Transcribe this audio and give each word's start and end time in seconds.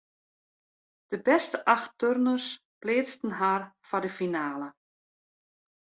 De 1.11 1.17
bêste 1.25 1.57
acht 1.75 1.91
turners 1.99 2.47
pleatsten 2.81 3.31
har 3.39 3.61
foar 3.87 4.03
de 4.05 4.11
finale. 4.19 4.67